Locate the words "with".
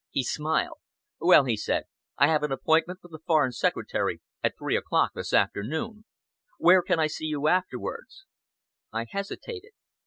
3.03-3.11